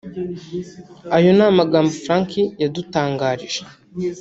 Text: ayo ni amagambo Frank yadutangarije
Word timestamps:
ayo 1.15 1.29
ni 1.37 1.43
amagambo 1.49 1.89
Frank 2.03 2.29
yadutangarije 2.61 3.61